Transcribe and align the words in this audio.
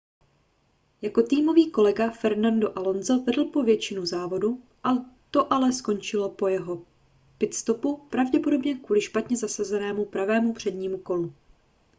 jeho 1.01 1.23
týmový 1.27 1.71
kolega 1.71 2.11
fernando 2.11 2.77
alonso 2.79 3.23
vedl 3.23 3.45
po 3.45 3.63
většinu 3.63 4.05
závodu 4.05 4.63
to 5.31 5.53
ale 5.53 5.73
skončilo 5.73 6.29
po 6.29 6.47
jeho 6.47 6.85
pit-stopu 7.37 7.97
pravděpodobně 8.09 8.75
kvůli 8.75 9.01
špatně 9.01 9.37
zasazenému 9.37 10.05
pravému 10.05 10.53
přednímu 10.53 10.97
kolu 10.97 11.33